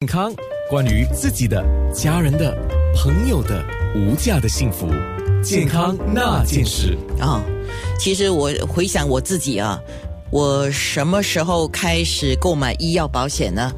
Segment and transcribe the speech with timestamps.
[0.00, 0.34] 健康，
[0.70, 1.62] 关于自己的、
[1.92, 2.56] 家人的、
[2.96, 3.62] 朋友的
[3.94, 4.88] 无价的幸福，
[5.42, 7.44] 健康那件事啊。
[7.98, 9.78] 其实我回想我自己啊，
[10.30, 13.70] 我什么时候开始购买医药保险呢？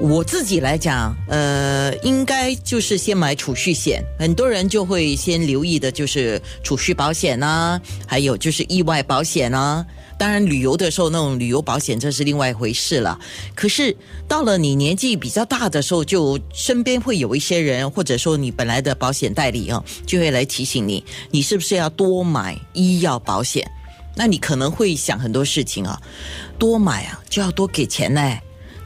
[0.00, 4.04] 我自己来讲，呃，应该就是先买储蓄险。
[4.18, 9.86] 很多人就会先留意的就是储蓄保险啊，还有就是意外保险啊。
[10.18, 13.18] 当然，旅游的时候那种旅游保险这是另外一回事了。
[13.54, 13.94] 可是
[14.26, 23.70] 到了你年纪比较大的时候，就身边会有一些人，或者说你本来的保险代理啊，就会来提醒你，你是不是要多买医药保险？
[24.14, 26.00] 那你可能会想很多事情啊，
[26.58, 28.38] 多买啊就要多给钱呢，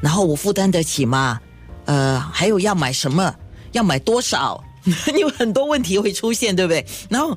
[0.00, 1.38] 然后我负担得起吗？
[1.84, 3.34] 呃，还有要买什么？
[3.72, 4.64] 要买多少？
[5.18, 6.86] 有很多问题会出现，对不对？
[7.10, 7.36] 然后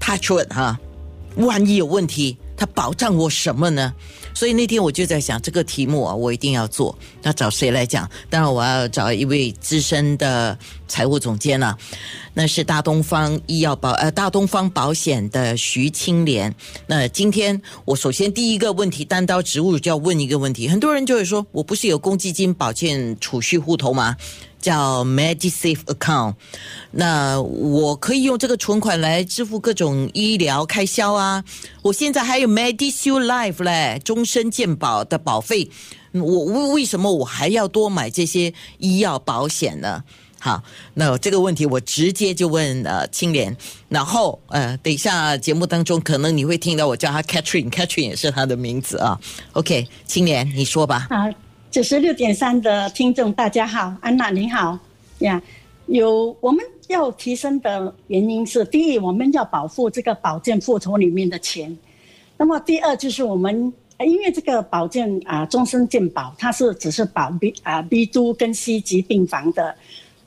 [0.00, 0.80] touch wood 哈，
[1.36, 2.38] 万一有问题。
[2.60, 3.90] 他保障我什么呢？
[4.34, 6.96] 所以那天我就在想这个题目啊，我一定要做。
[7.22, 8.06] 那找谁来讲？
[8.28, 11.74] 当然我要找一位资深的财务总监了，
[12.34, 16.54] 那是大东方医药保呃大东方保险的徐青莲。
[16.86, 20.68] 那今天我首先第一个问题，单刀直入就要问一个问题。
[20.68, 24.14] 很多人就会说，我不是有公积金保健储蓄户头吗？
[24.60, 26.34] 叫 MediSafe Account，
[26.92, 31.42] 那我可以用这个存款来支付各种医疗开销啊。
[31.82, 35.70] 我现在还有 MediShield Life 嘞，终身健保的保费。
[36.12, 40.02] 我为为什么我还要多买这些医药保险呢？
[40.40, 40.62] 好，
[40.94, 43.54] 那这个问题我直接就问呃青莲，
[43.88, 49.20] 然后呃等一下节目当中可能你会听到我叫他 Catherine，Catherine 也是他的名字啊。
[49.52, 51.06] OK，青莲你说吧。
[51.70, 54.76] 九十六点三的听众，大家好，安娜你好
[55.20, 55.40] 呀。
[55.86, 61.70] 有我们要提升的原因是，第一，我们要保护这个保健户头里面的钱；
[62.36, 69.72] 那么第二，就是我们因为这个保健啊，终身健保，它是只是保 B 啊 B 都跟 C 级病房的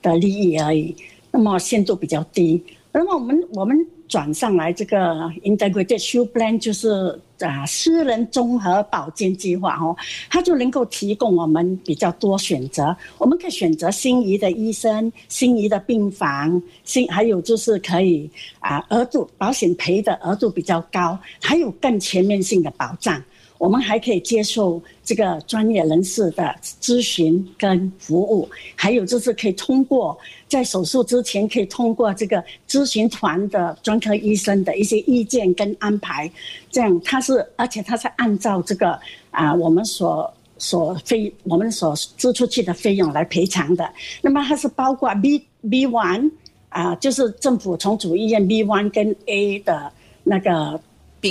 [0.00, 0.94] 的利益而已，
[1.32, 2.62] 那么限度比较低。
[2.92, 3.76] 那么我们我们。
[4.08, 4.98] 转上来这个
[5.42, 9.96] integrated s h o e plan 就是啊私人综合保健计划哦，
[10.30, 18.30] 它就能够提供我们比较多选择，我们可以选择心仪的医生、心仪的病房，心还有就是可以
[18.60, 23.22] 啊额度保险赔的额度比较高，还有更全面性的保障。
[23.64, 30.14] 我们还可以接受这个专业人士的咨询跟服务，还有就是可以通过
[30.46, 36.30] 在手术之前可以通过这个咨询团的专科医生的一些意见跟安排，
[36.70, 43.90] 这样他是而且他是按照这个啊我们所所费我们所支出去的费用来赔偿的。
[44.20, 46.30] 那么它是包括 B B one
[46.68, 49.90] 啊，就是政府从主医院 B one 跟 A 的
[50.22, 50.78] 那个。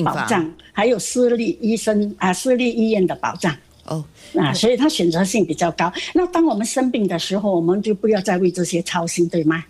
[0.02, 3.56] 保障还有私立医生啊，私立医院的保障
[3.86, 4.04] 哦，
[4.36, 5.92] 啊，所以它选择性比较高。
[6.14, 9.64] 那当我们生病的时候，我们就不要再为这些操心，对吗？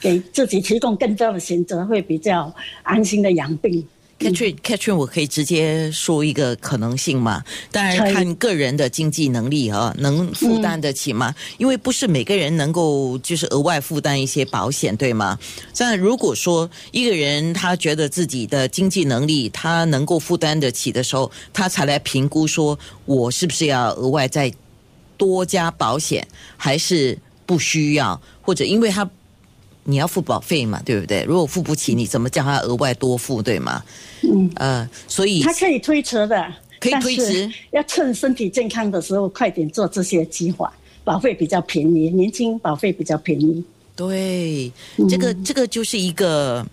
[0.00, 3.86] 给自己提供更多的选择，会比较安心的养病。
[4.20, 7.42] Catherine，Catherine，我可以直接说一个可能性吗？
[7.72, 11.34] 当然看个人的经济能力啊，能负担得起吗？
[11.56, 15.38] 因为不是每个人能够就是额外负担一些保险，对吗？
[15.76, 24.52] 但如果说一个人他觉得自己的经济能力他能够负担得起的时候，他才来评估说我是不是要额外再
[25.16, 26.28] 多加保险，
[26.58, 29.08] 还是不需要，或者因为他。
[29.84, 31.24] 你要付保费嘛，对不对？
[31.24, 33.82] 如果付不起，你怎么叫他额外多付，对吗？
[34.22, 43.64] 嗯，呃，所以他可以推迟的，可以推迟，要趁身体健康的时候快点做这些计划，保费比较便宜，年轻保费比较便宜。
[43.96, 44.70] 对，
[45.08, 46.64] 这个这个就是一个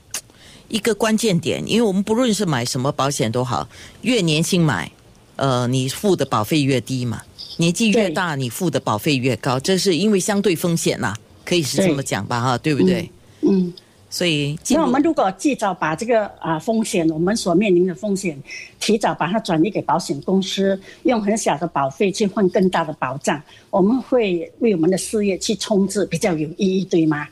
[0.67, 3.67] 一个关键点，因为我们不论是买什么保险都好，
[4.01, 4.91] 越年轻买，
[5.37, 7.19] 呃，你付的保费越低嘛；
[7.57, 11.15] 年纪越大，你付的保费越高，这是因为相对风险呐。
[11.47, 13.09] 可以是这么讲吧，哈，对不对？
[13.39, 13.73] 嗯，
[14.09, 18.37] 所以那我们如果及早把这个啊风险，我们所面临的风险，
[18.81, 27.25] 提早把它转移给保险公司，用很小的保费去换更大的保障，我们会为我们的事业去冲刺，比较有意义，对吗？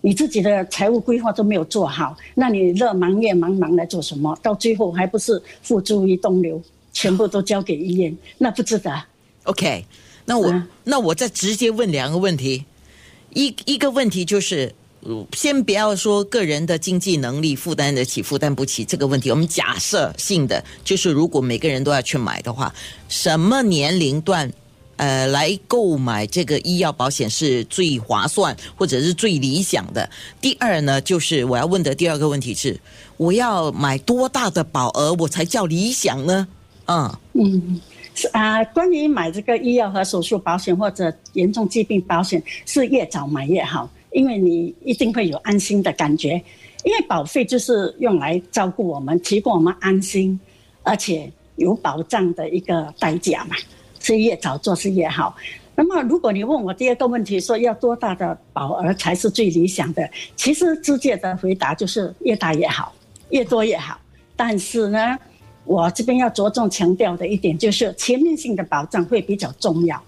[0.00, 4.34] 你自己的财务规划都没有做好，那你日忙夜忙忙来做什么？
[4.42, 6.58] 到最后还不是付诸于东流，
[6.94, 8.90] 全部都交给医院，那不值得。
[9.44, 9.84] OK，
[10.24, 12.64] 那我那我再直接问两个问题。
[13.34, 14.74] 一一个问题就是，
[15.32, 22.72] 先不要说个人的经济能力负担得起负担不起这个问题，我们假设性的就是，如果每个人都要去买的话，
[23.08, 24.52] 什么年龄段
[24.96, 30.08] 呃来购买这个医药保险是最划算或者是最理想的？
[30.40, 32.78] 第二呢，就是我要问的第二个问题是，
[33.16, 36.46] 我要买多大的保额我才叫理想呢？
[36.86, 37.80] 嗯嗯。
[38.14, 46.42] 是啊，关于买这个医药和手术保险或者严重疾病保险，是越早买越好，因为你一定会有安心的感觉。
[46.84, 50.38] 因为保费就是用来照顾我们，提供我们安心，
[50.82, 53.56] 而且有保障的一个代价嘛，
[54.00, 55.34] 所以越早做是越好。
[55.74, 60.10] 那么，如果你问我第二个问题，说要多大的保额才是最理想的？
[60.36, 62.92] 其实直接的回答就是越大越好，
[63.30, 63.98] 越多越好。
[64.34, 65.16] 但是呢，
[65.64, 70.02] 我这边要着重强调的一点就是，全面性的保障会比较重要。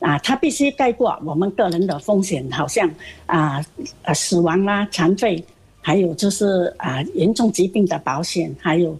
[0.00, 2.90] 啊，它必须盖过我们个人的风险，好像
[3.26, 3.64] 啊
[4.02, 5.44] 啊死亡啦、残废。
[5.84, 8.96] 还有就是啊，严重疾病的保险，还有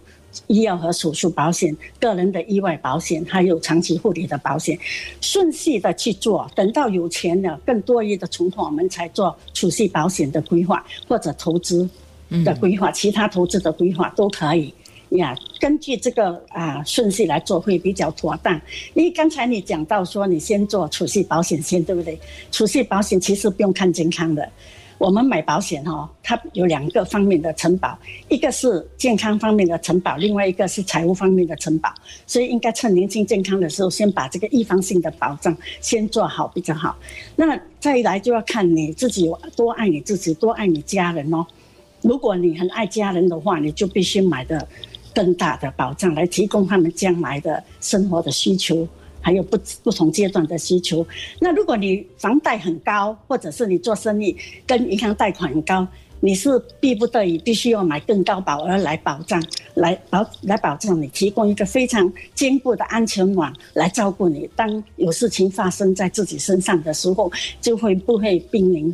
[0.47, 4.77] 医药和手术保险、个人的意外保险，还有长期护理的保险，
[5.21, 6.49] 顺序的去做。
[6.53, 11.89] 等到有钱了、更多余的存款，我们才做储蓄保险的规划或者投资
[12.43, 14.73] 的规划，其他投资的规划都可以
[15.17, 15.35] 呀。
[15.59, 18.53] 根据这个啊顺序来做会比较妥当。
[18.93, 22.19] 因为刚才你讲到说，你先做储蓄保险先，对不对？
[22.51, 24.47] 储蓄保险其实不用看健康的。
[24.99, 27.97] 我们买保险哈，它有两个方面的承保，
[28.29, 31.93] 一个是健康方面的承保，另外一个是财务方面的承保。
[32.25, 36.95] 所以应该趁年轻健康的时候，先把这个预防性的保障先做好比较好。
[37.35, 41.45] 那再来就要看你自己多爱你自己，多爱你家人哦。
[42.01, 44.65] 如果你很爱家人的话，你就必须买的
[45.13, 48.87] 更大的保障来提供他们将来的生活的需求。
[49.25, 51.07] 还有不不同阶段的需求。
[51.39, 54.35] 那如果你房贷很高，或者是你做生意
[54.67, 55.87] 跟银行贷款很高，
[56.19, 59.41] 你是逼不得已必须要买更高保额来保障，
[59.75, 64.49] 来保来保证你提供一个非常坚固的安全网来照顾你。
[64.57, 67.31] 当有事情发生在自己身上的时候，
[67.61, 68.93] 就会不会濒临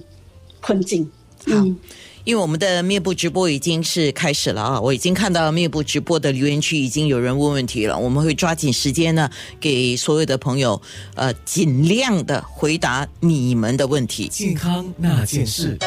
[0.61, 1.09] 困境。
[1.47, 1.75] 嗯。
[2.23, 9.29] 因为我们的面部直播已经是开始了啊，我已经看到面部直播的留言区已经有人问问题了，我们会抓紧时间呢，
[9.59, 10.81] 给所有的朋友，
[11.15, 14.27] 呃，尽量的回答你们的问题。
[14.27, 15.77] 健康那件事。